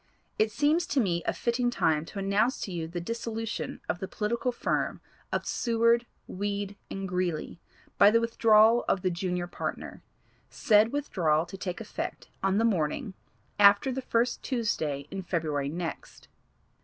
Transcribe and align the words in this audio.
It 0.39 0.51
seems 0.51 0.87
to 0.87 0.99
me 0.99 1.21
a 1.27 1.31
fitting 1.31 1.69
time 1.69 2.05
to 2.05 2.17
announce 2.17 2.59
to 2.61 2.71
you 2.71 2.87
the 2.87 2.99
dissolution 2.99 3.81
of 3.87 3.99
the 3.99 4.07
political 4.07 4.51
firm 4.51 4.99
of 5.31 5.45
Seward, 5.45 6.07
Weed 6.25 6.75
and 6.89 7.07
Greeley 7.07 7.59
by 7.99 8.09
the 8.09 8.19
withdrawal 8.19 8.83
of 8.87 9.03
the 9.03 9.11
junior 9.11 9.45
partner, 9.45 10.01
said 10.49 10.91
withdrawal 10.91 11.45
to 11.45 11.55
take 11.55 11.79
effect 11.79 12.29
on 12.41 12.57
the 12.57 12.65
morning 12.65 13.13
after 13.59 13.91
the 13.91 14.01
first 14.01 14.41
Tuesday 14.41 15.07
in 15.11 15.21
February 15.21 15.69
next. 15.69 16.27